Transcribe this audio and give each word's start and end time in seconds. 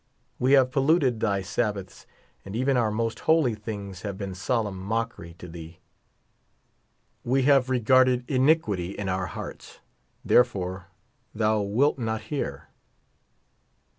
We 0.39 0.53
have 0.53 0.71
polluted 0.71 1.19
thy 1.19 1.41
vSabbaths, 1.41 2.07
and 2.43 2.55
even 2.55 2.75
our 2.75 2.89
most 2.89 3.19
holy 3.19 3.53
things 3.53 4.01
have 4.01 4.17
been 4.17 4.33
solemn 4.33 4.79
mockery 4.81 5.35
to 5.37 5.47
thee. 5.47 5.77
We 7.23 7.43
have 7.43 7.69
re 7.69 7.79
garded 7.79 8.27
iniquity 8.27 8.93
in 8.97 9.07
our 9.09 9.27
hearts, 9.27 9.79
therefore 10.25 10.87
thou 11.35 11.61
wilt 11.61 11.99
not 11.99 12.21
hear. 12.21 12.69